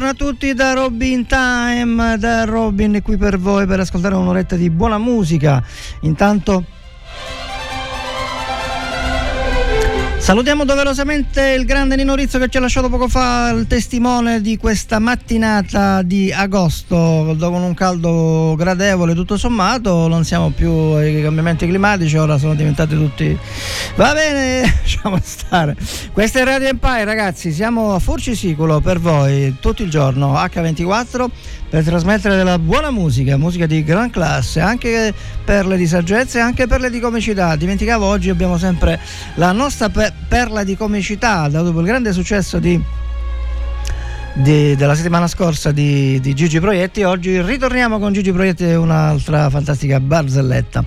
[0.00, 4.70] Buongiorno, a tutti da Robin Time, da Robin qui per voi per ascoltare un'oretta di
[4.70, 5.62] buona musica.
[6.00, 6.64] Intanto
[10.30, 14.58] Salutiamo doverosamente il grande Nino Rizzo che ci ha lasciato poco fa il testimone di
[14.58, 21.66] questa mattinata di agosto, dopo un caldo gradevole tutto sommato, non siamo più ai cambiamenti
[21.66, 23.36] climatici, ora sono diventati tutti...
[23.96, 25.76] Va bene, lasciamo stare.
[26.12, 31.26] Questa è Radio Empire ragazzi, siamo a Furcisicolo per voi tutto il giorno, H24
[31.70, 35.12] per trasmettere della buona musica, musica di gran classe, anche
[35.44, 37.54] perle di saggezza e anche perle di comicità.
[37.56, 39.00] Dimenticavo oggi abbiamo sempre
[39.34, 42.80] la nostra pe- perla di comicità, dopo il grande successo di
[44.32, 47.02] di, della settimana scorsa di, di, Gigi Proietti.
[47.02, 50.84] Oggi ritorniamo con Gigi Proietti e un'altra fantastica barzelletta.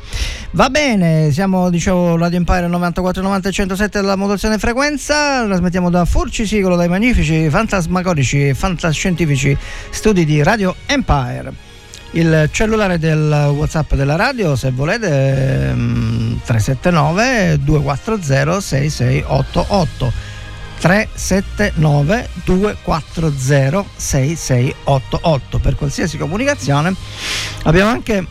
[0.52, 5.44] Va bene, siamo dicevo Radio Empire 94 90 107 della modulazione frequenza.
[5.46, 9.56] Trasmettiamo da Furci Sigolo, dai magnifici, fantasmagorici e fantascientifici
[9.90, 11.73] studi di Radio Empire.
[12.16, 15.74] Il cellulare del WhatsApp della radio, se volete,
[16.44, 20.12] 379 240 6688
[20.80, 26.94] 379 240 6688 per qualsiasi comunicazione
[27.64, 28.26] abbiamo anche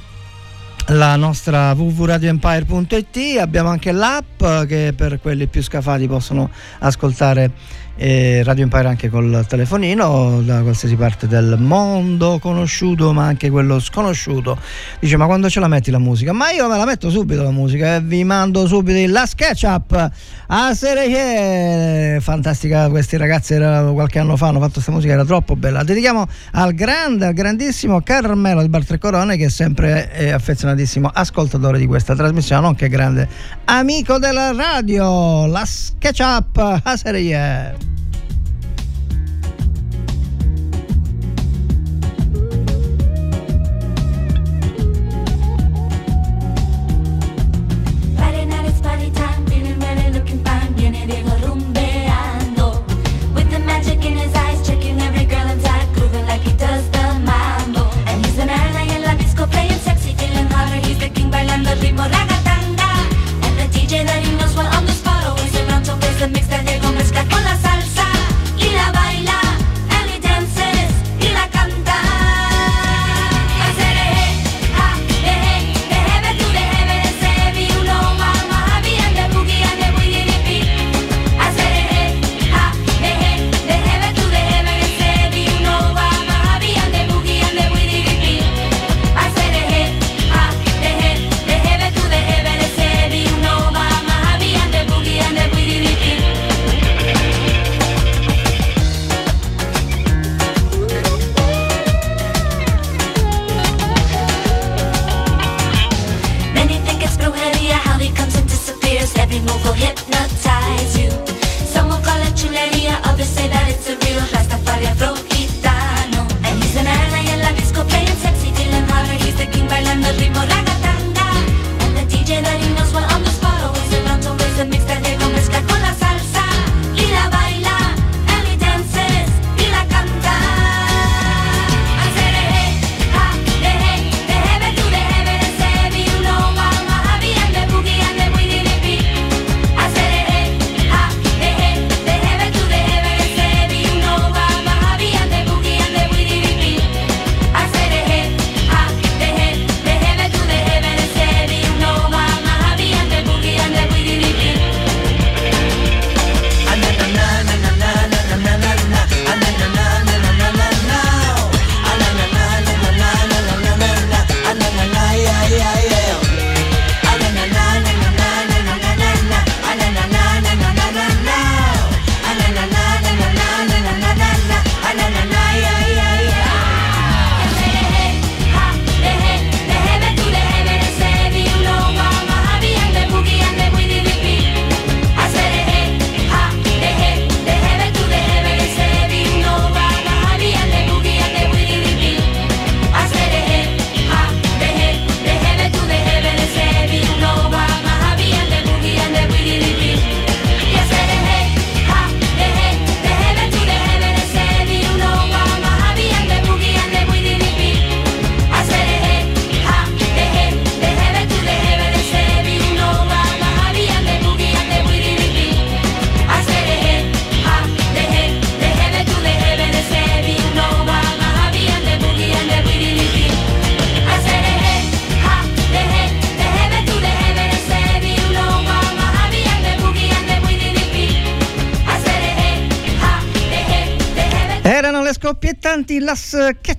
[0.88, 6.50] la nostra www.radioempire.it abbiamo anche l'app che per quelli più scafati possono
[6.80, 7.52] ascoltare
[7.96, 13.78] eh, Radio Empire anche col telefonino da qualsiasi parte del mondo conosciuto ma anche quello
[13.78, 14.58] sconosciuto.
[14.98, 16.32] Dice ma quando ce la metti la musica?
[16.32, 20.10] Ma io me la metto subito la musica e vi mando subito la SketchUp
[20.46, 25.78] a serie fantastica questi ragazzi qualche anno fa hanno fatto questa musica era troppo bella.
[25.78, 30.30] La dedichiamo al grande al grandissimo Carmelo di Bar Tre Corone che è sempre è
[30.30, 33.28] affezionatissimo ascoltatore di questa trasmissione nonché grande
[33.66, 35.46] amico della radio.
[35.46, 37.91] La SketchUp a serie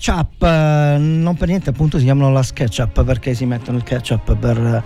[0.04, 0.44] las ketchup.
[0.44, 4.84] Eh, Non per niente appunto si chiamano las ketchup perché si mettono il ketchup per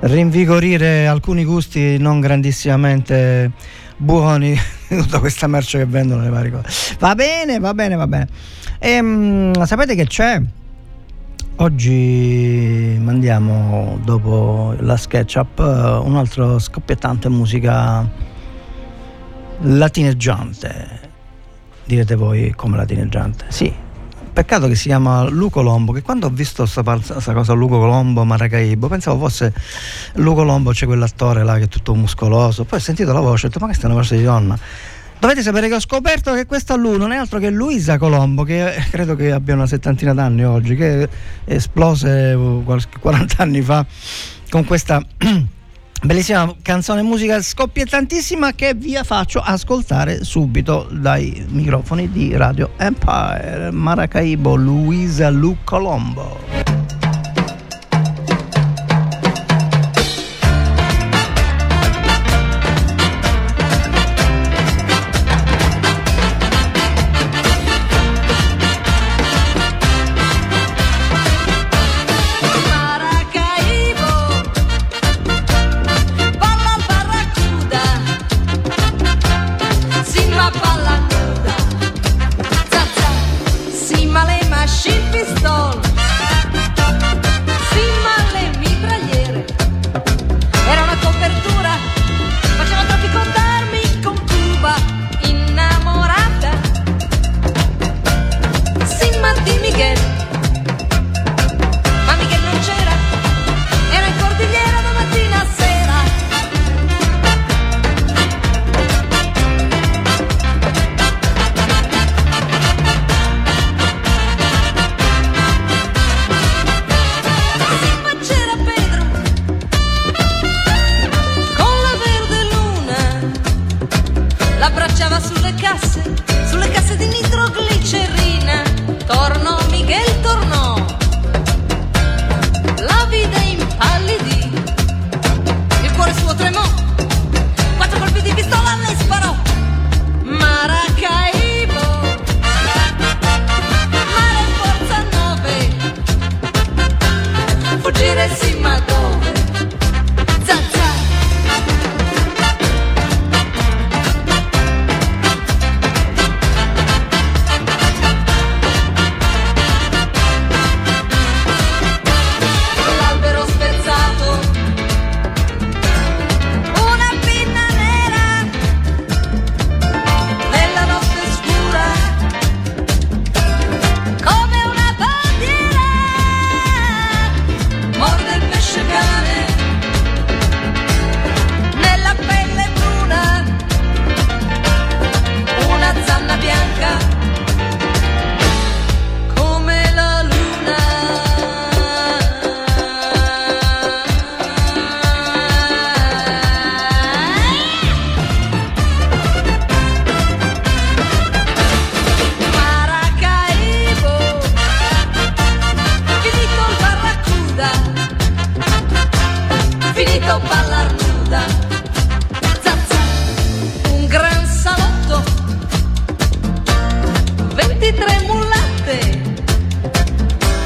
[0.00, 3.50] rinvigorire alcuni gusti non grandissimamente
[3.96, 4.56] buoni
[4.88, 6.96] di tutta questa merce che vendono le varie cose.
[6.98, 8.28] Va bene, va bene, va bene.
[8.78, 10.40] Ehm, sapete che c'è?
[11.56, 18.08] Oggi mandiamo dopo la SketchUp eh, un altro scoppiettante musica
[19.62, 20.98] latineggiante.
[21.84, 23.44] Direte voi come latineggiante?
[23.48, 23.88] Sì.
[24.32, 28.88] Peccato che si chiama Luco Colombo, che quando ho visto questa cosa Luco Colombo, Maracaibo,
[28.88, 29.52] pensavo fosse
[30.14, 32.64] Luco Colombo, c'è quell'attore là che è tutto muscoloso.
[32.64, 34.58] Poi ho sentito la voce ho detto ma questa è una voce di donna.
[35.20, 38.74] Dovete sapere che ho scoperto che questa Lu non è altro che Luisa Colombo, che
[38.74, 41.06] eh, credo che abbia una settantina d'anni oggi, che
[41.44, 43.84] esplose eh, qualche 40 anni fa
[44.48, 45.04] con questa
[46.02, 54.54] bellissima canzone musica scoppiettantissima che vi faccio ascoltare subito dai microfoni di Radio Empire Maracaibo
[54.54, 56.79] Luisa Lu Colombo.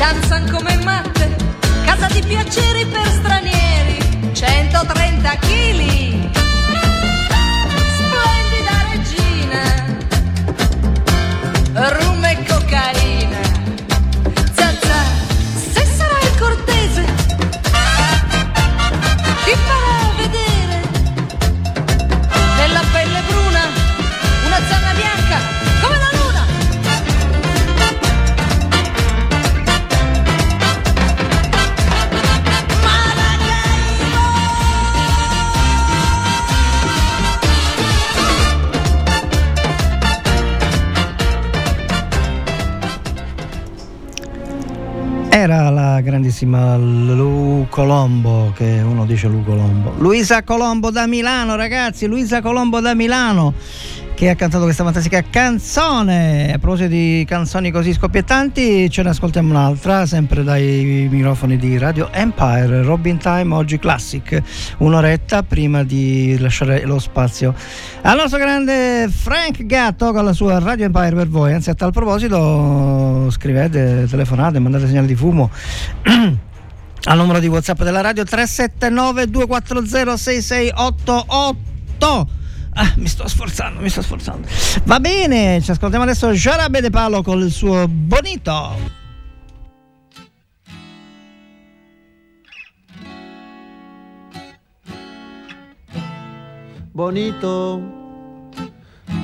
[0.04, 1.34] Danzan come matte,
[1.86, 6.43] casa di piaceri per stranieri, 130 kg.
[46.44, 49.94] Grandissima Lu Colombo, che uno dice Lu Colombo.
[49.98, 53.54] Luisa Colombo da Milano, ragazzi, Luisa Colombo da Milano,
[54.14, 56.52] che ha cantato questa fantastica canzone.
[56.52, 62.10] A proposito di canzoni così scoppiettanti, ce ne ascoltiamo un'altra, sempre dai microfoni di Radio
[62.12, 64.40] Empire, Robin Time, oggi classic,
[64.78, 67.54] un'oretta prima di lasciare lo spazio
[68.02, 71.52] al nostro grande Frank Gatto con la sua Radio Empire per voi.
[71.52, 75.50] Anzi, a tal proposito, scrivete, telefonate, mandate segnali di fumo.
[77.06, 82.42] al numero di WhatsApp della radio 379 240 6688
[82.76, 84.48] Ah, mi sto sforzando, mi sto sforzando.
[84.84, 89.02] Va bene, ci ascoltiamo adesso Jarabe De Palo con il suo Bonito.
[96.90, 97.80] Bonito,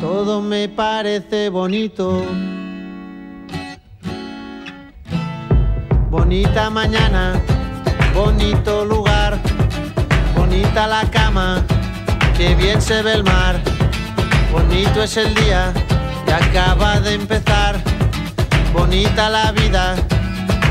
[0.00, 2.24] todo me parece bonito.
[6.08, 7.40] Bonita mañana,
[8.12, 9.40] bonito lugar,
[10.34, 11.78] bonita la cama
[12.40, 13.60] Qué bien se ve el mar,
[14.50, 15.74] bonito es el día
[16.24, 17.78] que acaba de empezar,
[18.72, 19.94] bonita la vida.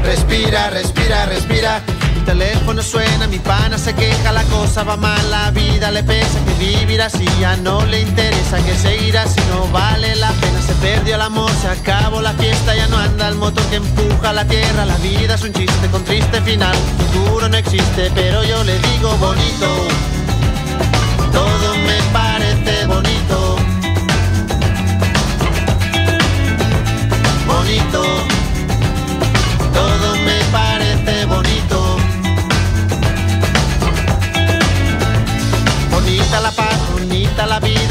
[0.04, 1.80] Respira, respira, respira.
[2.16, 6.40] Mi teléfono suena, mi pana se queja, la cosa va mal, la vida le pesa,
[6.44, 10.60] que vivir así ya no le interesa, que seguir así no vale la pena.
[10.64, 14.34] Se perdió el amor, se acabó la fiesta, ya no anda el motor que empuja
[14.34, 14.86] la tierra.
[14.86, 19.16] La vida es un chiste con triste final, futuro no existe, pero yo le digo
[19.18, 20.10] bonito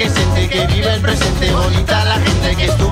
[0.00, 2.89] que siente, que vive el presente, bonita la gente que estuvo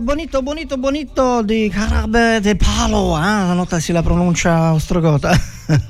[0.00, 3.14] bonito, bonito, bonito di Carabe de Palo.
[3.14, 5.32] Ah, notasi la pronuncia ostrogota.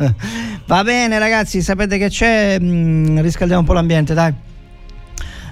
[0.67, 2.59] Va bene, ragazzi, sapete che c'è?
[2.61, 4.33] Mm, riscaldiamo un po' l'ambiente, dai.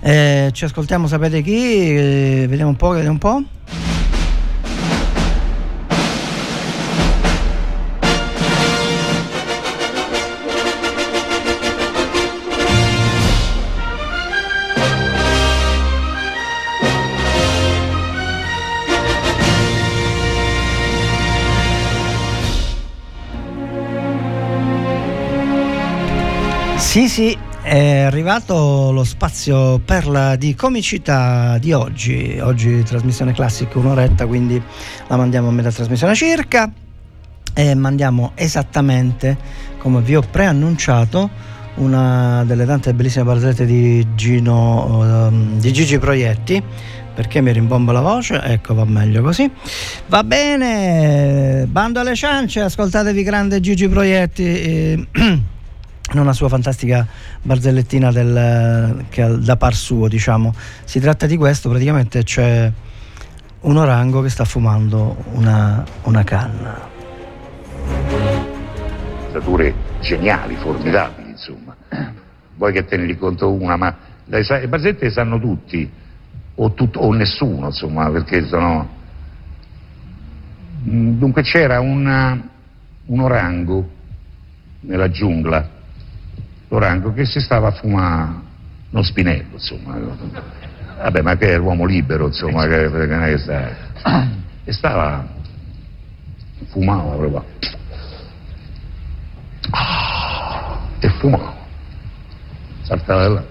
[0.00, 1.96] Eh, ci ascoltiamo, sapete chi?
[1.96, 3.42] Eh, vediamo un po', vediamo un po'.
[27.16, 32.38] Sì, è arrivato lo spazio perla di comicità di oggi.
[32.42, 34.60] Oggi trasmissione classica un'oretta, quindi
[35.06, 36.70] la mandiamo a metà trasmissione circa
[37.54, 39.34] e mandiamo esattamente
[39.78, 41.30] come vi ho preannunciato
[41.76, 46.62] una delle tante bellissime barzellette di Gino ehm, di Gigi Proietti
[47.14, 49.50] perché mi rimbomba la voce, ecco va meglio così.
[50.08, 55.06] Va bene, bando alle ciance, ascoltatevi grande Gigi Proietti.
[55.14, 55.44] in
[56.14, 57.06] una sua fantastica
[57.42, 60.54] barzellettina del, che da par suo, diciamo.
[60.84, 62.70] Si tratta di questo, praticamente c'è
[63.60, 66.88] un orango che sta fumando una, una canna.
[69.30, 71.74] Stature geniali, formidabili, insomma.
[72.56, 75.90] Vuoi che te ne riconto una, ma le, barzellette le sanno tutti,
[76.54, 78.88] o, tut- o nessuno, insomma, perché sono...
[80.88, 82.40] Mm, Dunque c'era una-
[83.06, 83.90] un orango
[84.80, 85.68] nella giungla,
[86.68, 88.44] l'orango che si stava a fumare
[88.90, 89.96] uno spinello, insomma.
[90.98, 94.34] Vabbè, ma che è l'uomo libero, insomma, che, che non è che sta...
[94.64, 95.26] E stava...
[96.70, 97.44] fumava proprio.
[101.00, 101.54] e fumavo.
[102.82, 103.44] Saltava là.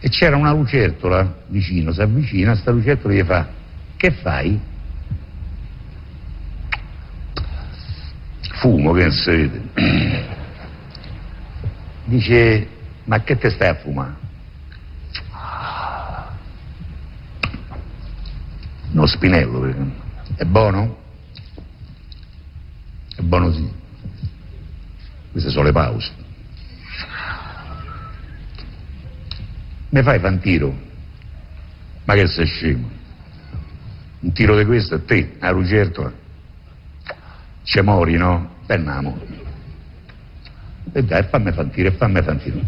[0.00, 3.48] E c'era una lucertola vicino, si avvicina, sta lucertola gli fa,
[3.96, 4.60] che fai?
[8.60, 10.33] Fumo, che non si vede.
[12.04, 12.68] Dice,
[13.04, 14.14] ma che te stai a fumare?
[18.92, 20.02] Uno spinello, perché-
[20.36, 21.02] è buono?
[23.16, 23.72] È buono sì.
[25.32, 26.12] Queste sono le pause.
[29.88, 30.76] Ne fai fa un tiro?
[32.04, 32.90] Ma che sei scemo?
[34.20, 36.12] Un tiro di questo a te, a lucertola?
[37.62, 38.56] Ci mori, no?
[38.66, 39.43] E andiamo.
[40.92, 42.60] E dai, fammi fa un tiro, e fammi fa un tiro.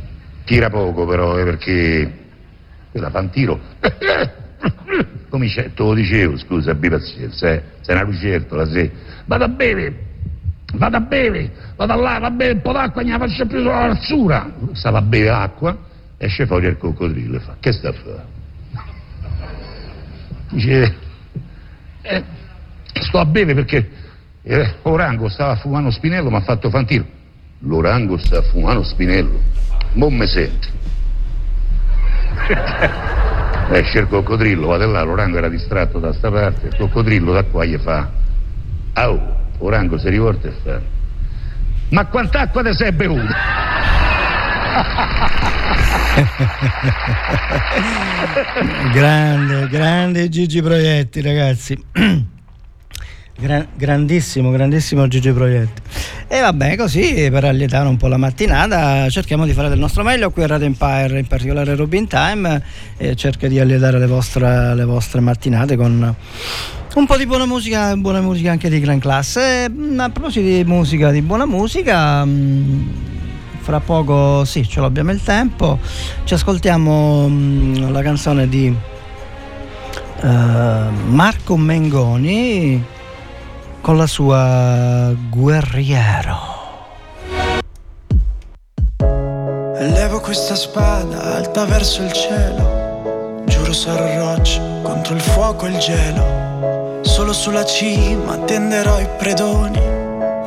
[0.45, 2.13] Tira poco però, eh, perché
[2.91, 3.61] quella fa un tiro.
[5.29, 7.63] Come c'è, te lo dicevo, scusa, abbi pazienza, eh.
[7.81, 8.91] Sei una lucertola, sì.
[9.27, 9.95] Vado a bere,
[10.75, 13.87] vado a bere, vado là, vado a bere un po' d'acqua, la faccio più sulla
[13.87, 14.53] razzura.
[14.73, 15.77] Stava a bere acqua,
[16.17, 18.35] esce fuori il coccodrillo e fa, che sta a fare?
[20.51, 20.95] Dice,
[22.03, 22.25] eh,
[23.01, 23.91] sto a bere perché
[24.43, 27.16] eh, Orango stava fumando spinello, mi ha fatto fantino.
[27.67, 29.41] L'Orango sta fumando spinello,
[29.95, 30.69] non mi senti.
[33.71, 37.65] Esce il coccodrillo, vado là, l'Orango era distratto da sta parte, il coccodrillo da qua
[37.65, 38.09] gli fa,
[38.93, 39.21] au,
[39.59, 40.81] Orango si rivolta e fa,
[41.91, 43.35] ma quant'acqua te sei bevuto?
[48.93, 51.85] Grande, grande Gigi Proietti, ragazzi.
[53.39, 55.83] Gra- grandissimo, grandissimo Gigi Proietti.
[56.27, 60.31] E vabbè, così per allietare un po' la mattinata cerchiamo di fare del nostro meglio
[60.31, 62.63] qui a Radio Empire, in particolare Robin Time,
[62.97, 66.15] e cerca di allietare le vostre, le vostre mattinate con
[66.95, 69.69] un po' di buona musica, buona musica anche di gran classe.
[69.69, 72.89] Mm, A proposito di musica, di buona musica, mm,
[73.61, 75.79] fra poco sì, ce l'abbiamo il tempo.
[76.25, 78.75] Ci ascoltiamo mm, la canzone di
[80.23, 80.29] eh,
[81.09, 82.95] Marco Mengoni
[83.87, 86.37] con la sua Guerriero.
[89.79, 93.45] Levo questa spada alta verso il cielo.
[93.45, 96.99] Giuro sarò roccia contro il fuoco e il gelo.
[97.03, 99.81] Solo sulla cima tenderò i predoni.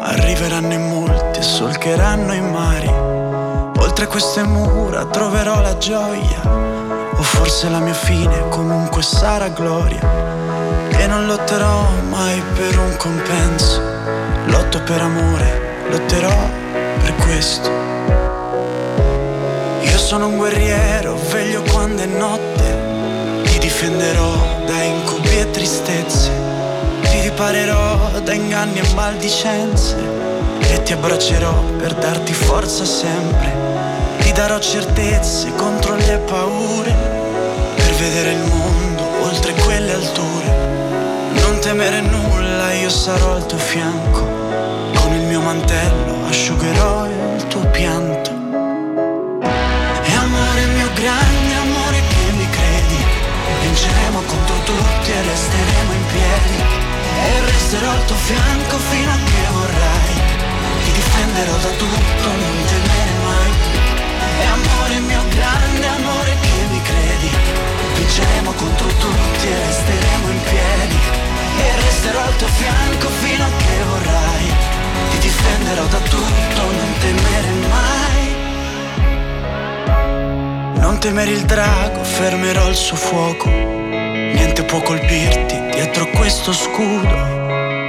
[0.02, 2.92] Arriveranno in molti e solcheranno i mari.
[3.80, 6.42] Oltre queste mura troverò la gioia.
[7.14, 10.39] O forse la mia fine comunque sarà gloria.
[11.00, 13.82] E non lotterò mai per un compenso.
[14.48, 16.36] Lotto per amore, lotterò
[17.02, 17.70] per questo.
[19.82, 22.68] Io sono un guerriero, veglio quando è notte.
[23.44, 26.30] Ti difenderò da incubi e tristezze.
[27.04, 29.96] Ti riparerò da inganni e maldicenze.
[30.60, 33.54] E ti abbraccerò per darti forza sempre.
[34.20, 36.94] Ti darò certezze contro le paure.
[37.76, 40.89] Per vedere il mondo oltre quelle alture.
[41.60, 44.22] Non temere nulla, io sarò al tuo fianco.
[44.96, 48.30] Con il mio mantello asciugherò il tuo pianto.
[48.32, 53.00] E amore mio grande amore che mi credi?
[53.60, 56.56] Vinceremo contro tutti e resteremo in piedi.
[57.28, 60.16] E resterò al tuo fianco fino a che vorrai.
[60.86, 63.52] Ti difenderò da tutto, non temere mai.
[64.40, 67.30] E amore mio grande amore che mi credi?
[67.96, 70.79] Vinceremo contro tutti e resteremo in piedi
[71.66, 74.48] E resterò al tuo fianco fino a che vorrai
[75.12, 78.10] Ti difenderò da tutto, non temere mai
[80.82, 83.50] Non temere il drago, fermerò il suo fuoco.
[83.50, 87.38] Niente può colpirti dietro questo scudo.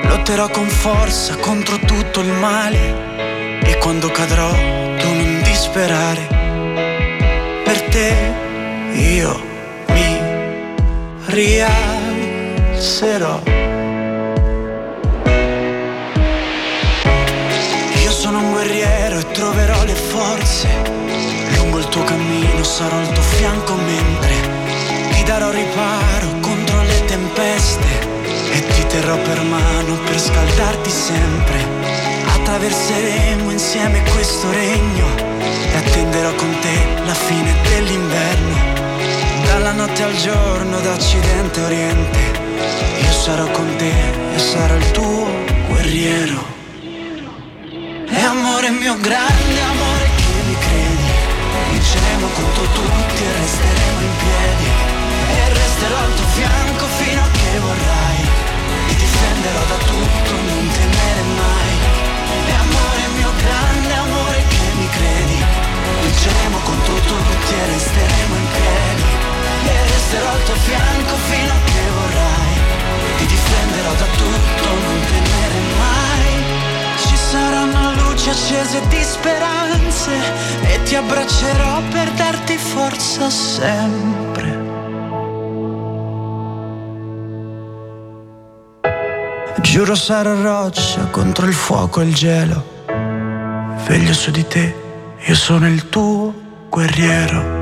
[0.03, 3.63] Lotterò con forza contro tutto il male.
[3.63, 6.27] E quando cadrò, tu non disperare.
[7.65, 8.35] Per te
[8.93, 9.41] io
[9.89, 10.19] mi
[12.81, 13.39] rialzerò.
[18.03, 20.69] Io sono un guerriero e troverò le forze.
[21.57, 24.33] Lungo il tuo cammino sarò al tuo fianco mentre
[25.13, 28.09] ti darò riparo contro le tempeste
[28.51, 31.59] e ti terrò per mano per scaldarti sempre.
[32.35, 35.07] Attraverseremo insieme questo regno
[35.71, 38.79] e attenderò con te la fine dell'inverno.
[39.45, 42.40] Dalla notte al giorno, da occidente a oriente,
[43.03, 43.93] io sarò con te
[44.35, 45.29] e sarò il tuo
[45.69, 46.45] guerriero.
[48.09, 51.09] E amore mio grande amore che mi credi
[51.71, 54.69] Vinceremo contro tutti e resteremo in piedi.
[55.37, 58.21] E resterò al tuo fianco fino a che vorrai.
[58.89, 61.75] Ti difenderò da tutto, non temere mai.
[62.47, 65.45] E amore mio grande amore che mi credi
[66.03, 68.30] Vinceremo contro tutti e resteremo
[78.31, 80.13] accese di speranze
[80.63, 84.69] e ti abbraccerò per darti forza sempre.
[89.61, 92.65] Giuro sarò roccia contro il fuoco e il gelo.
[93.87, 94.75] Veglio su di te,
[95.19, 96.33] io sono il tuo
[96.69, 97.60] guerriero.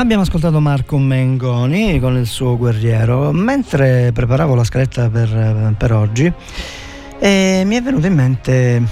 [0.00, 3.32] Abbiamo ascoltato Marco Mengoni con il suo guerriero.
[3.32, 6.32] Mentre preparavo la scaletta per, per oggi,
[7.18, 8.82] eh, mi è venuta in mente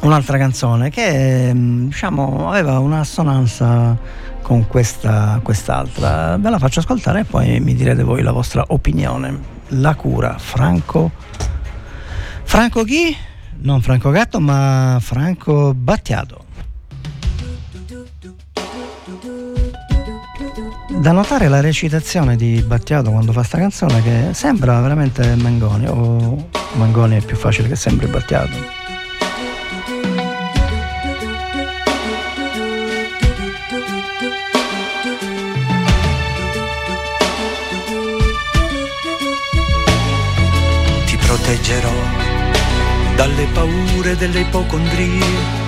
[0.00, 3.98] un'altra canzone che diciamo, aveva un'assonanza
[4.40, 6.38] con questa, quest'altra.
[6.38, 9.38] Ve la faccio ascoltare e poi mi direte voi la vostra opinione.
[9.68, 11.10] La cura, Franco.
[12.44, 13.14] Franco chi?
[13.58, 16.46] Non Franco Gatto, ma Franco Battiato.
[21.00, 26.48] Da notare la recitazione di Battiato quando fa sta canzone che sembra veramente Mangoni, o
[26.74, 28.56] Mangoni è più facile che sembri Battiato.
[41.06, 41.92] Ti proteggerò
[43.16, 45.67] dalle paure delle ipocondrie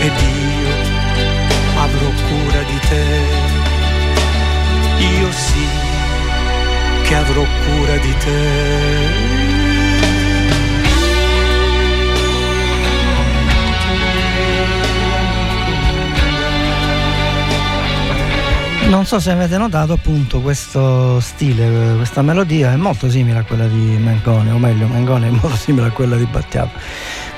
[0.00, 0.68] ed io
[1.76, 3.06] avrò cura di te.
[4.98, 5.66] Io sì
[7.04, 9.36] che avrò cura di te.
[18.88, 23.66] Non so se avete notato appunto questo stile, questa melodia è molto simile a quella
[23.66, 26.70] di Mangone, o meglio Mangone è molto simile a quella di Battiato.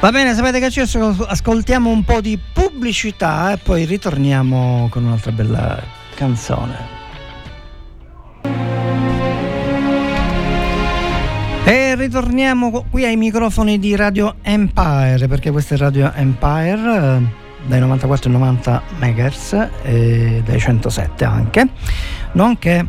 [0.00, 5.30] Va bene, sapete che ci ascoltiamo un po' di pubblicità e poi ritorniamo con un'altra
[5.30, 5.78] bella
[6.14, 6.98] canzone.
[11.64, 17.80] E ritorniamo qui ai microfoni di Radio Empire, perché questa è Radio Empire eh, dai
[17.80, 21.68] 94 ai 90 MHz e dai 107 anche,
[22.32, 22.86] nonché,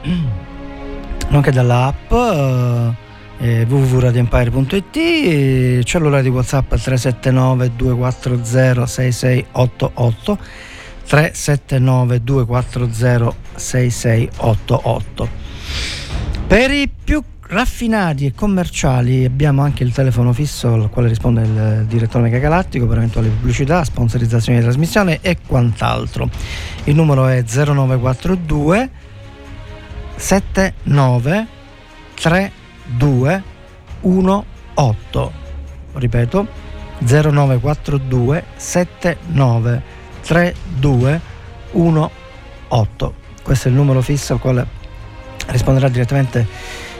[1.28, 3.04] nonché dalla app
[3.38, 10.38] eh, www.radioempire.it, eh, cellulare di WhatsApp 379 240 6688
[11.06, 15.28] 379 240 6688.
[16.46, 21.84] Per i più raffinati e commerciali abbiamo anche il telefono fisso al quale risponde il
[21.86, 26.28] direttore megagalattico per eventuali pubblicità, sponsorizzazione di trasmissione e quant'altro.
[26.84, 28.90] Il numero è 0942
[30.16, 31.46] 79
[32.98, 33.42] 32
[34.02, 35.32] 18.
[35.94, 36.46] Ripeto
[36.98, 39.82] 0942 79
[40.22, 41.20] 32
[41.72, 43.14] 18.
[43.42, 44.66] Questo è il numero fisso al quale
[45.48, 46.46] risponderà direttamente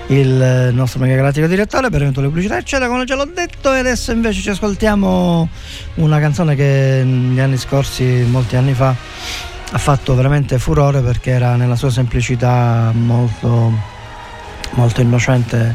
[0.09, 4.13] il nostro mega galattico direttore per eventuali pubblicità eccetera come già l'ho detto e adesso
[4.13, 5.49] invece ci ascoltiamo
[5.95, 8.95] una canzone che negli anni scorsi molti anni fa
[9.73, 13.96] ha fatto veramente furore perché era nella sua semplicità molto
[14.77, 15.75] molto innocente.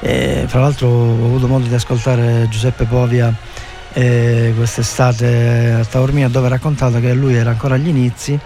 [0.00, 3.34] E fra l'altro ho avuto modo di ascoltare Giuseppe Povia
[3.94, 8.38] eh, quest'estate a Taormina dove ha raccontato che lui era ancora agli inizi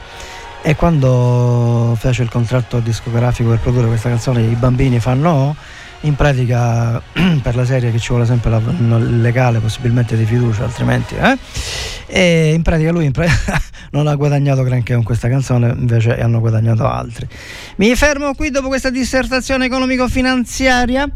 [0.61, 5.57] e quando fece il contratto discografico per produrre questa canzone I bambini fanno O
[6.03, 7.03] in pratica
[7.43, 8.61] per la serie che ci vuole sempre la,
[8.99, 11.37] legale possibilmente di fiducia altrimenti eh?
[12.07, 16.41] e in pratica lui in pratica non ha guadagnato granché con questa canzone invece hanno
[16.41, 17.27] guadagnato altri.
[17.77, 21.09] Mi fermo qui dopo questa dissertazione economico-finanziaria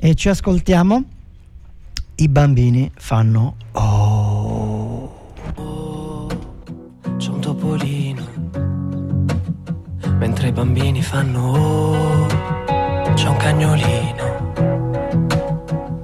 [0.00, 1.04] e ci ascoltiamo.
[2.16, 6.28] I bambini fanno oh, oh
[7.16, 8.28] c'è un topolino
[10.18, 12.63] mentre i bambini fanno oh,
[13.14, 14.52] c'è un cagnolino.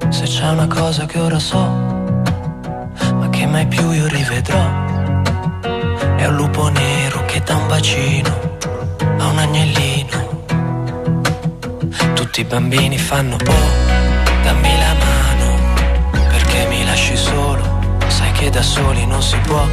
[0.08, 1.62] Se c'è una cosa che ora so,
[3.14, 4.64] ma che mai più io rivedrò,
[6.16, 8.56] è un lupo nero che dà un bacino
[9.18, 10.28] a un agnellino.
[12.14, 13.70] Tutti i bambini fanno oh,
[14.42, 15.58] dammi la mano,
[16.28, 17.64] perché mi lasci solo,
[18.06, 19.64] sai che da soli non si può,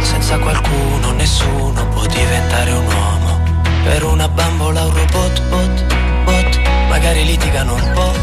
[0.00, 3.42] senza qualcuno nessuno può diventare un uomo.
[3.84, 5.93] Per una bambola un robot, bot, bot,
[6.94, 8.14] magari litigano un po'.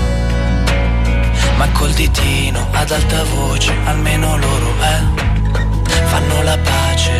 [1.57, 5.01] Ma col ditino ad alta voce, almeno loro, eh,
[6.11, 7.17] fanno la pace.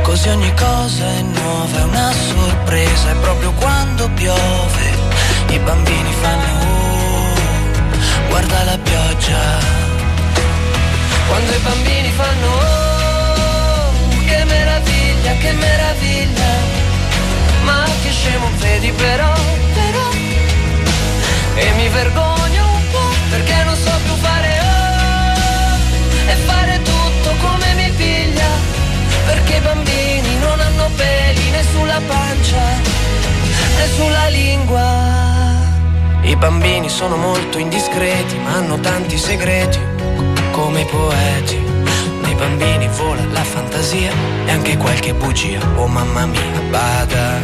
[0.00, 4.84] Così ogni cosa è nuova, è una sorpresa, e proprio quando piove
[5.48, 7.34] i bambini fanno oh,
[8.30, 9.42] guarda la pioggia.
[11.28, 13.90] Quando i bambini fanno oh,
[14.26, 16.52] che meraviglia, che meraviglia
[17.62, 19.59] ma che scemo vedi però
[21.62, 27.74] E mi vergogno un po' perché non so più fare oh E fare tutto come
[27.74, 28.50] mi piglia
[29.26, 32.98] Perché i bambini non hanno peli né sulla pancia
[33.78, 34.88] né sulla lingua.
[36.22, 39.78] I bambini sono molto indiscreti, ma hanno tanti segreti,
[40.50, 41.68] come i poeti.
[42.40, 44.10] Bambini vola la fantasia
[44.46, 47.38] e anche qualche bugia, oh mamma mia, bada.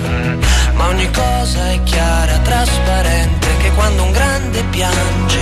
[0.77, 5.41] Ma ogni cosa è chiara, trasparente, che quando un grande piange,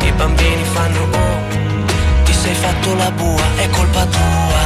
[0.00, 4.64] i bambini fanno oh, ti sei fatto la bua, è colpa tua.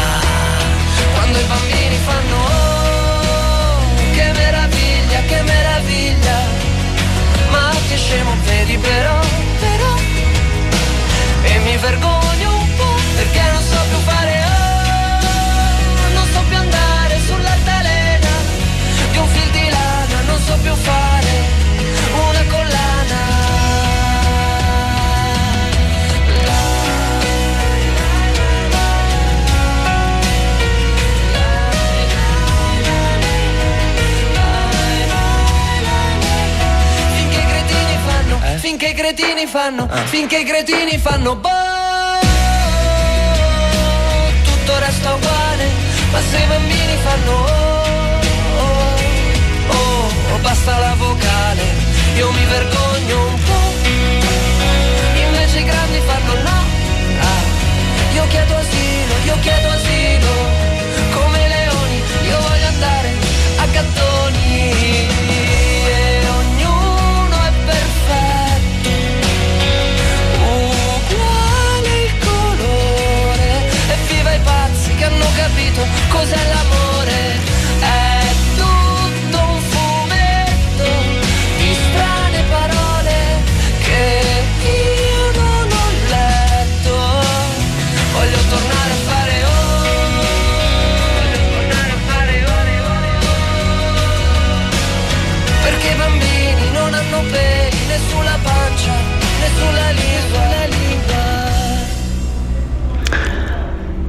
[1.15, 6.39] Quando i bambini fanno oh, che meraviglia, che meraviglia,
[7.51, 9.19] ma che scemo vedi però,
[9.59, 9.95] però,
[11.43, 14.46] e mi vergogno un po' perché non so più fare
[20.37, 21.33] non so più fare
[22.29, 23.25] una collana.
[37.09, 38.59] Finché i cretini fanno, eh?
[38.59, 40.07] finché i cretini fanno, eh?
[40.07, 41.49] finché i cretini fanno, boh,
[44.45, 45.71] tutto resta uguale,
[46.13, 47.33] ma se i bambini fanno...
[47.33, 47.76] Oh,
[50.67, 51.63] basta la vocale,
[52.17, 53.89] io mi vergogno un po',
[55.15, 56.65] invece i grandi fanno no,
[57.21, 57.43] ah,
[58.15, 60.33] io chiedo asilo, io chiedo asilo,
[61.13, 63.15] come leoni, io voglio andare
[63.59, 64.25] a gattoni.
[74.99, 76.86] Hanno capito cos'è l'amore,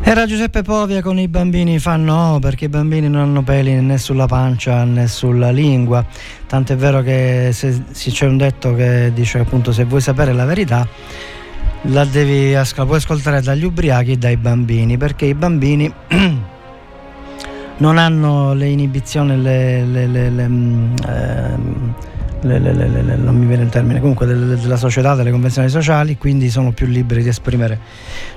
[0.09, 4.25] Era Giuseppe Povia con i bambini fanno perché i bambini non hanno peli né sulla
[4.25, 6.05] pancia né sulla lingua.
[6.47, 10.45] Tant'è vero che se, se c'è un detto che dice appunto se vuoi sapere la
[10.45, 10.87] verità
[11.81, 15.93] la devi ascol- puoi ascoltare dagli ubriachi e dai bambini perché i bambini
[17.79, 21.93] non hanno le inibizioni, le, le- le- le, mm, ehm,
[22.41, 26.17] le- le- le- non mi viene il termine, comunque del- della società, delle convenzioni sociali,
[26.17, 27.79] quindi sono più liberi di esprimere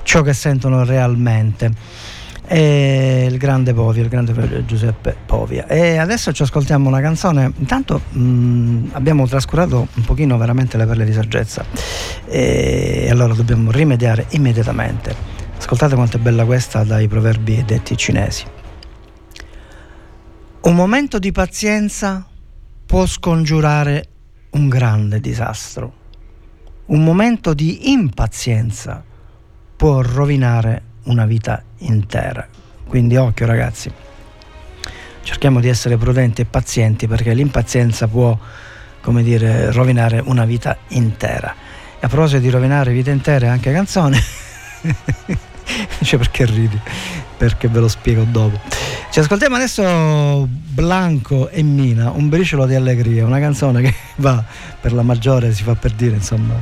[0.03, 1.71] ciò che sentono realmente.
[2.47, 5.67] E il grande Povia, il grande Giuseppe Povia.
[5.67, 7.49] E adesso ci ascoltiamo una canzone.
[7.59, 11.63] Intanto mh, abbiamo trascurato un pochino veramente le perle di saggezza.
[12.25, 15.15] E allora dobbiamo rimediare immediatamente.
[15.57, 18.43] Ascoltate quanto è bella questa dai proverbi detti cinesi.
[20.63, 22.25] Un momento di pazienza
[22.91, 24.03] può scongiurare
[24.49, 25.93] un grande disastro.
[26.87, 29.01] Un momento di impazienza
[29.77, 32.45] può rovinare una vita intera.
[32.85, 33.89] Quindi occhio ragazzi,
[35.21, 38.37] cerchiamo di essere prudenti e pazienti perché l'impazienza può,
[38.99, 41.55] come dire, rovinare una vita intera.
[41.97, 44.19] E a proposito di rovinare vite intere, anche canzone.
[46.03, 46.81] cioè perché ridi?
[47.41, 48.59] Perché ve lo spiego dopo.
[49.09, 54.43] Ci ascoltiamo adesso Blanco e Mina, un briciolo di allegria, una canzone che va
[54.79, 56.53] per la maggiore, si fa per dire, insomma.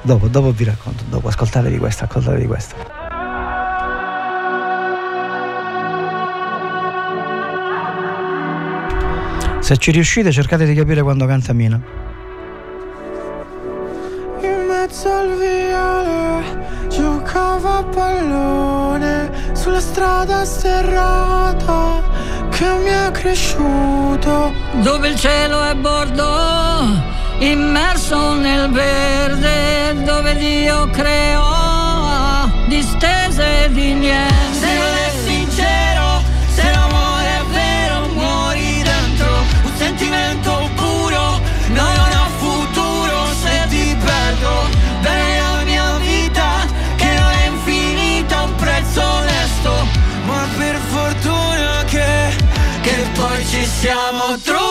[0.00, 2.76] Dopo, dopo vi racconto, dopo ascoltatevi questa, ascoltatevi questa.
[9.58, 12.09] Se ci riuscite cercate di capire quando canta Mina.
[14.90, 22.02] Mezzo al viale giocava a pallone sulla strada sterrata
[22.50, 24.52] che mi è cresciuto.
[24.82, 26.26] dove il cielo è bordo,
[27.38, 35.09] immerso nel verde, dove Dio creò distese di niente.
[53.78, 54.69] Siamo trovati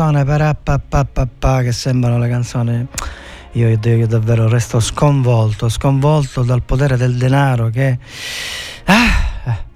[0.00, 0.24] canzone
[0.88, 2.86] pa, pa, pa, che sembrano le canzoni.
[3.52, 7.98] Io, io, io davvero resto sconvolto, sconvolto dal potere del denaro che.
[8.84, 9.29] Ah,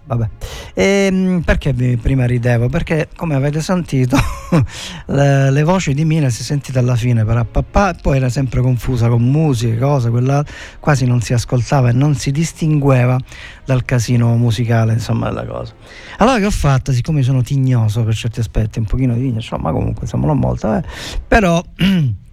[0.06, 0.28] vabbè.
[0.74, 2.68] Ehm, perché prima ridevo?
[2.68, 4.16] Perché come avete sentito
[5.06, 8.60] le, le voci di Mina si è sentita alla fine per papà, poi era sempre
[8.60, 10.44] confusa con musiche, cose, quella
[10.80, 13.18] quasi non si ascoltava e non si distingueva
[13.64, 15.74] dal casino musicale, insomma, della cosa.
[16.18, 16.92] Allora che ho fatto?
[16.92, 20.74] Siccome sono tignoso per certi aspetti, un pochino di tigno, insomma, comunque insomma non molto,
[20.74, 20.82] eh,
[21.26, 21.62] però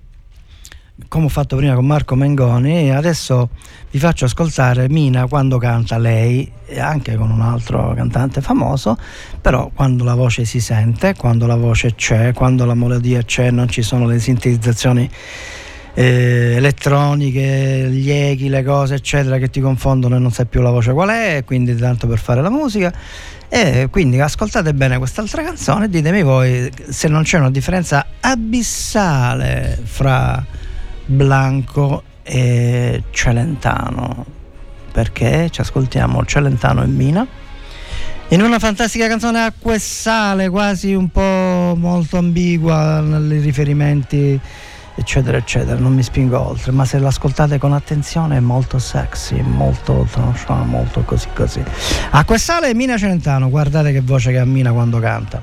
[1.08, 3.50] come ho fatto prima con Marco Mengoni, adesso
[3.92, 8.98] vi faccio ascoltare Mina quando canta lei, anche con un altro cantante famoso,
[9.42, 13.68] però quando la voce si sente, quando la voce c'è, quando la melodia c'è, non
[13.68, 15.10] ci sono le sintetizzazioni
[15.94, 20.72] eh, elettroniche, gli echi, le cose eccetera che ti confondono e non sai più la
[20.72, 22.94] voce qual è, quindi tanto per fare la musica.
[23.54, 29.78] E quindi ascoltate bene quest'altra canzone e ditemi voi se non c'è una differenza abissale
[29.84, 30.42] fra
[31.12, 34.26] Blanco e Celentano.
[34.92, 37.26] Perché ci ascoltiamo Celentano e Mina
[38.30, 44.40] in una fantastica canzone acqua e sale, quasi un po' molto ambigua nei riferimenti,
[44.96, 45.78] eccetera, eccetera.
[45.78, 50.08] Non mi spingo oltre, ma se l'ascoltate con attenzione è molto sexy, molto,
[50.64, 51.62] molto così così.
[52.12, 55.42] Acqua e sale Mina Celentano, guardate che voce che ha Mina quando canta.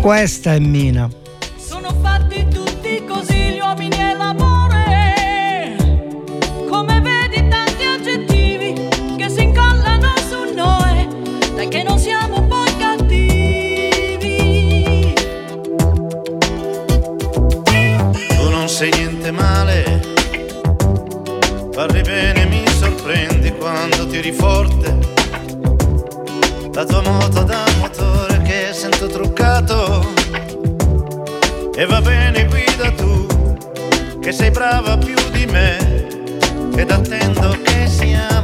[0.00, 1.08] Questa è Mina.
[1.56, 5.76] Sono fatti tutti così gli uomini e l'amore.
[6.68, 11.06] Come vedi tanti aggettivi che si incollano su noi.
[11.54, 13.34] Dai che non siamo poi cattivi.
[18.36, 20.00] Tu non sei niente male,
[21.72, 24.98] parli bene, mi sorprendi quando tiri forte.
[26.72, 27.69] La tua moto da
[29.20, 30.14] truccato.
[31.74, 33.26] E va bene, guida tu,
[34.20, 35.76] che sei brava più di me.
[36.74, 38.40] Ed attendo che sia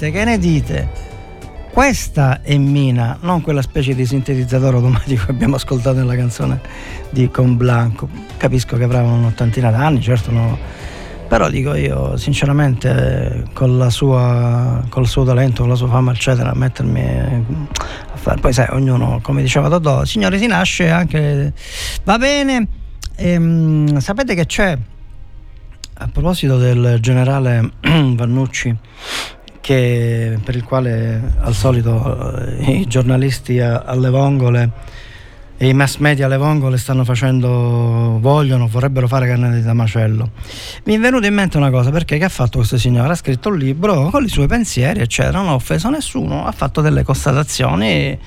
[0.00, 0.10] Dite?
[0.12, 0.88] Che ne dite?
[1.70, 6.58] Questa è Mina, non quella specie di sintetizzatore automatico che abbiamo ascoltato nella canzone
[7.10, 8.08] di Con Blanco.
[8.38, 10.58] Capisco che avrà un'ottantina d'anni, certo no.
[11.28, 17.44] Però dico io, sinceramente, con, sua, col suo talento, con la sua fama, eccetera, mettermi
[18.10, 18.40] a fare.
[18.40, 21.52] Poi sai, ognuno, come diceva Dodò, signore si nasce anche.
[22.04, 22.66] Va bene.
[23.16, 24.78] Ehm, sapete che c'è
[26.02, 28.74] a proposito del generale Vannucci,
[29.60, 34.70] che, per il quale al solito eh, i giornalisti alle vongole
[35.62, 40.30] e i mass media alle vongole stanno facendo, vogliono, vorrebbero fare carne da macello.
[40.84, 43.12] Mi è venuta in mente una cosa, perché che ha fatto questo signore?
[43.12, 46.80] Ha scritto un libro con i suoi pensieri, eccetera, non ha offeso nessuno, ha fatto
[46.80, 48.18] delle constatazioni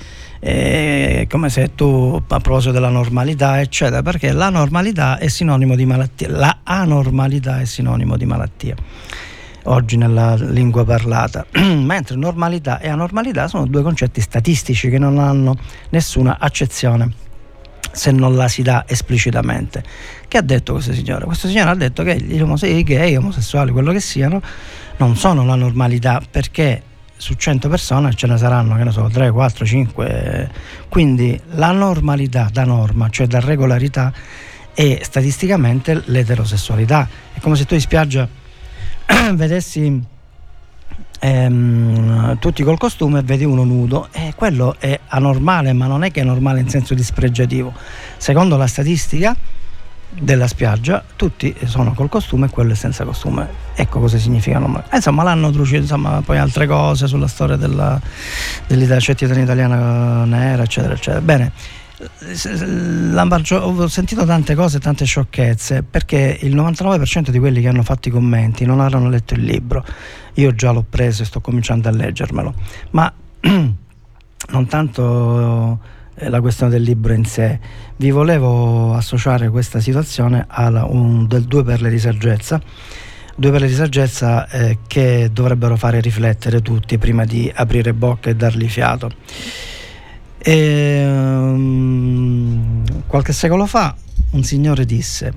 [0.46, 5.86] eh, come se tu a proposito della normalità eccetera perché la normalità è sinonimo di
[5.86, 8.74] malattia la anormalità è sinonimo di malattia
[9.64, 15.56] oggi nella lingua parlata mentre normalità e anormalità sono due concetti statistici che non hanno
[15.90, 17.22] nessuna accezione
[17.94, 19.82] se non la si dà esplicitamente.
[20.26, 21.24] Che ha detto questo signore?
[21.26, 24.42] Questo signore ha detto che gli omosessuali, i gay, gli omosessuali, quello che siano,
[24.96, 26.82] non sono la normalità perché
[27.16, 30.50] su 100 persone ce ne saranno, che ne so, 3, 4, 5.
[30.88, 34.12] Quindi la normalità da norma, cioè da regolarità,
[34.74, 37.08] è statisticamente l'eterosessualità.
[37.32, 38.28] È come se tu in spiaggia
[39.34, 40.02] vedessi
[41.20, 46.10] ehm, tutti col costume e vedi uno nudo e quello è anormale ma non è
[46.10, 47.72] che è normale in senso dispregiativo
[48.16, 49.36] secondo la statistica
[50.16, 54.84] della spiaggia tutti sono col costume e quello è senza costume ecco cosa significa normale
[54.90, 58.00] Eh, insomma l'hanno trucidato insomma poi altre cose sulla storia della,
[58.66, 61.52] dell'Italia cittadina italiana nera eccetera eccetera bene
[63.12, 68.08] Lambargio- ho sentito tante cose, tante sciocchezze, perché il 99% di quelli che hanno fatto
[68.08, 69.84] i commenti non hanno letto il libro.
[70.34, 72.54] Io già l'ho preso e sto cominciando a leggermelo,
[72.90, 75.78] ma non tanto
[76.16, 77.58] eh, la questione del libro in sé.
[77.96, 82.60] Vi volevo associare questa situazione alla un, del due perle di saggezza.
[83.36, 88.36] Due perle di saggezza eh, che dovrebbero fare riflettere tutti prima di aprire bocca e
[88.36, 89.10] dargli fiato.
[90.46, 93.96] E, um, qualche secolo fa
[94.32, 95.32] un signore disse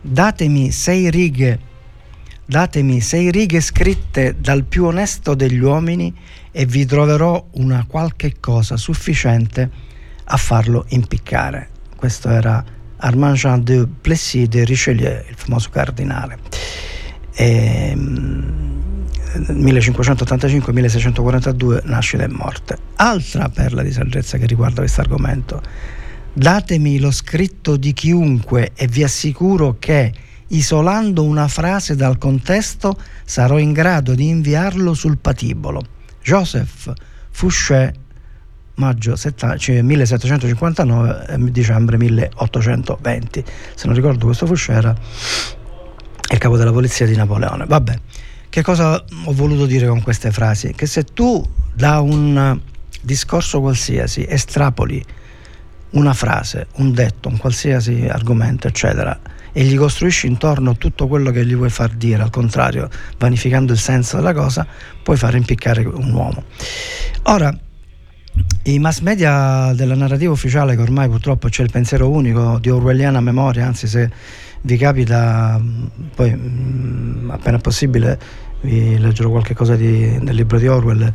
[0.00, 1.58] datemi sei righe
[2.46, 6.14] datemi sei righe scritte dal più onesto degli uomini
[6.50, 9.70] e vi troverò una qualche cosa sufficiente
[10.24, 11.68] a farlo impiccare.
[11.94, 12.64] Questo era
[12.96, 16.38] Armand Jean de Plessis de Richelieu il famoso cardinale.
[17.34, 18.73] E, um,
[19.38, 22.78] 1585-1642 nascita e morte.
[22.96, 25.62] Altra perla di saggezza che riguarda questo argomento.
[26.32, 30.12] Datemi lo scritto di chiunque e vi assicuro che
[30.48, 35.82] isolando una frase dal contesto sarò in grado di inviarlo sul patibolo.
[36.22, 36.92] Joseph
[37.30, 37.94] Fouché,
[38.74, 43.44] maggio setta- cioè 1759 e dicembre 1820.
[43.74, 44.94] Se non ricordo questo Fouché era
[46.32, 47.66] il capo della polizia di Napoleone.
[47.66, 47.98] Vabbè.
[48.54, 50.74] Che cosa ho voluto dire con queste frasi?
[50.74, 51.44] Che se tu
[51.74, 52.56] da un
[53.00, 55.04] discorso qualsiasi estrapoli
[55.90, 59.18] una frase, un detto, un qualsiasi argomento, eccetera,
[59.50, 62.88] e gli costruisci intorno tutto quello che gli vuoi far dire, al contrario,
[63.18, 64.64] vanificando il senso della cosa,
[65.02, 66.44] puoi far impiccare un uomo.
[67.24, 67.52] Ora,
[68.62, 73.20] i mass media della narrativa ufficiale, che ormai purtroppo c'è il pensiero unico di orwelliana
[73.20, 74.08] memoria, anzi se
[74.60, 75.60] vi capita,
[76.14, 76.30] poi
[77.28, 78.18] appena possibile
[78.64, 81.12] vi leggerò qualche cosa di, del libro di Orwell,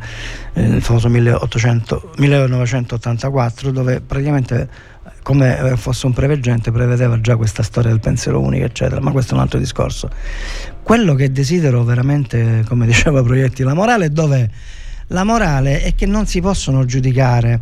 [0.52, 4.68] eh, il famoso 1800, 1984, dove praticamente
[5.22, 9.36] come fosse un preveggente prevedeva già questa storia del pensiero unico, eccetera, ma questo è
[9.36, 10.08] un altro discorso.
[10.82, 14.50] Quello che desidero veramente, come diceva Proietti, la morale è dove
[15.08, 17.60] la morale è che non si possono giudicare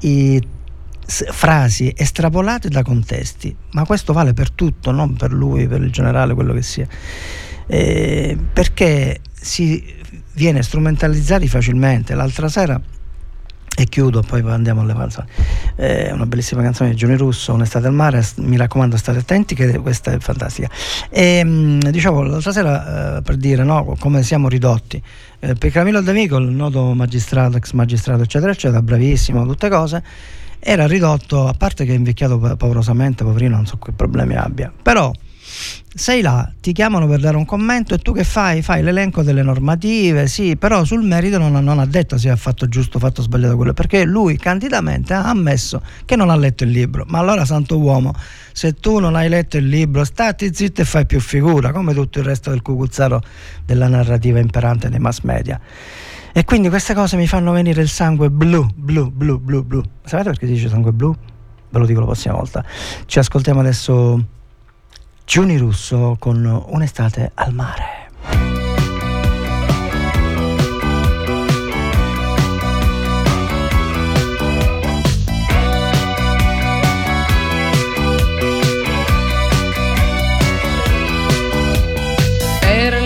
[0.00, 0.42] i
[1.06, 6.34] frasi estrapolate da contesti, ma questo vale per tutto, non per lui, per il generale,
[6.34, 6.86] quello che sia
[7.70, 9.82] eh, perché si
[10.34, 12.14] viene strumentalizzati facilmente.
[12.14, 12.80] L'altra sera
[13.76, 15.28] e chiudo, poi andiamo alle canzoni.
[15.76, 19.78] Eh, una bellissima canzone di Giuni Russo, Un'estate al mare, mi raccomando state attenti che
[19.78, 20.68] questa è fantastica.
[21.08, 25.00] E, dicevo l'altra sera eh, per dire no, come siamo ridotti.
[25.38, 30.02] Eh, per Camillo D'Amico, il noto magistrato, ex magistrato, eccetera, eccetera, bravissimo, tutte cose,
[30.58, 35.10] era ridotto, a parte che è invecchiato paurosamente, poverino, non so che problemi abbia, però
[35.92, 38.62] sei là, ti chiamano per dare un commento e tu che fai?
[38.62, 42.68] Fai l'elenco delle normative, sì, però sul merito non, non ha detto se ha fatto
[42.68, 46.70] giusto o fatto sbagliato quello, perché lui candidamente ha ammesso che non ha letto il
[46.70, 47.04] libro.
[47.08, 48.14] Ma allora, santo uomo,
[48.52, 52.20] se tu non hai letto il libro, stati zitto e fai più figura, come tutto
[52.20, 53.20] il resto del cucuzzaro
[53.64, 55.60] della narrativa imperante dei mass media.
[56.32, 59.82] E quindi queste cose mi fanno venire il sangue blu, blu, blu, blu, blu.
[60.04, 61.12] Sapete perché si dice sangue blu?
[61.70, 62.64] Ve lo dico la prossima volta.
[63.06, 64.38] Ci ascoltiamo adesso
[65.30, 67.98] Giuni Russo con Un'estate al mare.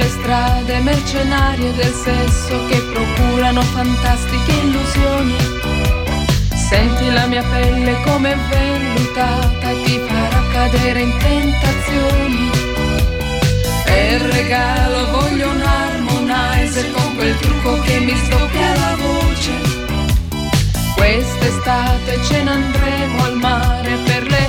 [0.08, 5.36] Strade mercenarie del sesso che procurano fantastiche illusioni.
[6.54, 8.36] Senti la mia pelle come è
[10.74, 12.50] cadere in tentazioni.
[13.84, 19.52] Per regalo voglio un harmonizer con quel trucco che mi sdoppia la voce.
[20.96, 24.48] Quest'estate ce ne andremo al mare per le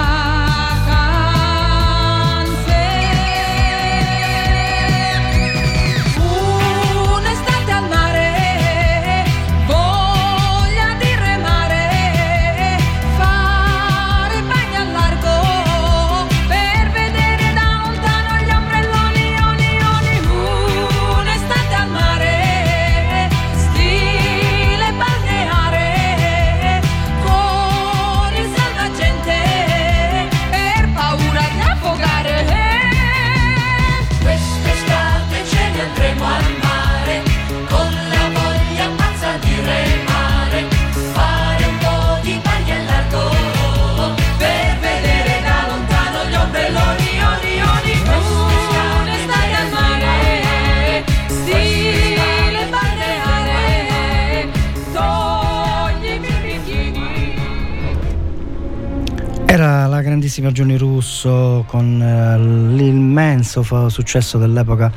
[60.41, 62.37] Grandissima Giuni Russo con eh,
[62.75, 64.91] l'immenso successo dell'epoca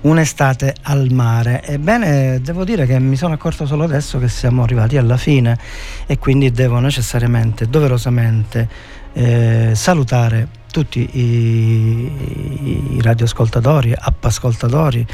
[0.00, 1.64] Un'estate al mare.
[1.64, 5.58] Ebbene, devo dire che mi sono accorto solo adesso che siamo arrivati alla fine
[6.06, 8.68] e quindi devo necessariamente, doverosamente
[9.12, 15.06] eh, salutare tutti i, i radioascoltatori, app ascoltatori,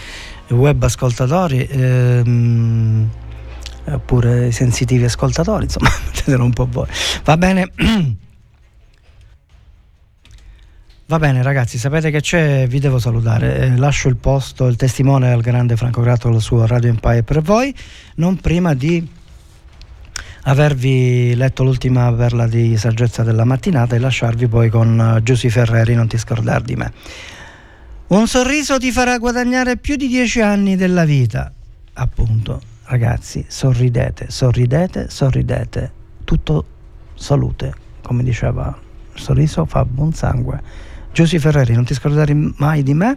[0.49, 1.67] web ascoltatori.
[1.67, 3.09] ehm,
[3.87, 6.87] oppure sensitivi ascoltatori, insomma, vedetelo un po' voi.
[7.25, 7.71] Va bene.
[11.07, 15.31] Va bene ragazzi, sapete che c'è, vi devo salutare, Eh, lascio il posto, il testimone
[15.31, 17.75] al grande Franco Grato al suo Radio Empire per voi,
[18.15, 19.07] non prima di
[20.45, 25.95] avervi letto l'ultima perla di saggezza della mattinata e lasciarvi poi con uh, Giusy Ferreri,
[25.95, 26.91] non ti scordare di me.
[28.07, 31.53] Un sorriso ti farà guadagnare più di dieci anni della vita,
[31.93, 35.93] appunto, ragazzi, sorridete, sorridete, sorridete,
[36.25, 36.65] tutto
[37.15, 38.75] salute, come diceva,
[39.13, 40.93] il sorriso fa buon sangue.
[41.15, 43.17] Giusy Ferreri, non ti scordare mai di me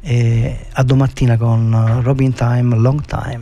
[0.00, 3.40] e a domattina con Robin Time, Long Time.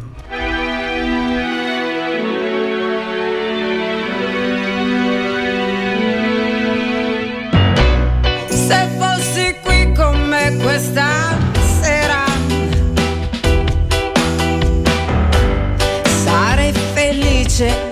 [8.49, 11.39] Se fossi qui con me questa
[11.81, 12.25] sera,
[16.23, 17.86] sarei felice